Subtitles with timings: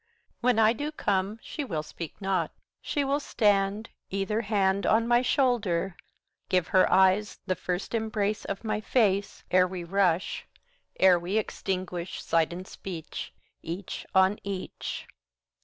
[0.39, 2.49] When I do come, she will speak not,
[2.81, 5.95] she will stand, Either hand On my shoulder,
[6.49, 10.47] give her eyes the first embrace Of my face, 70 Ere we rush,
[10.99, 15.07] ere we extinguish sight and speech Each on each.